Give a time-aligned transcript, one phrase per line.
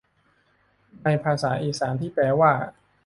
[1.03, 2.51] ในภาษาอีสานที่แปลว่า